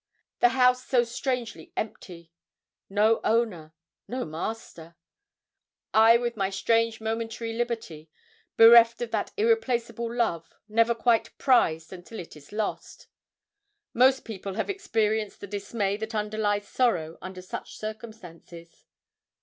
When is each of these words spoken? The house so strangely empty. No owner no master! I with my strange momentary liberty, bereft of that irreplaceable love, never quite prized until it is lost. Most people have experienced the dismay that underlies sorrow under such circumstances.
The 0.39 0.49
house 0.57 0.83
so 0.83 1.03
strangely 1.03 1.71
empty. 1.77 2.31
No 2.89 3.19
owner 3.23 3.71
no 4.07 4.25
master! 4.25 4.95
I 5.93 6.17
with 6.17 6.35
my 6.35 6.49
strange 6.49 6.99
momentary 6.99 7.53
liberty, 7.53 8.09
bereft 8.57 9.03
of 9.03 9.11
that 9.11 9.31
irreplaceable 9.37 10.11
love, 10.11 10.55
never 10.67 10.95
quite 10.95 11.37
prized 11.37 11.93
until 11.93 12.17
it 12.17 12.35
is 12.35 12.51
lost. 12.51 13.09
Most 13.93 14.25
people 14.25 14.55
have 14.55 14.71
experienced 14.71 15.39
the 15.39 15.45
dismay 15.45 15.97
that 15.97 16.15
underlies 16.15 16.67
sorrow 16.67 17.19
under 17.21 17.43
such 17.43 17.77
circumstances. 17.77 18.87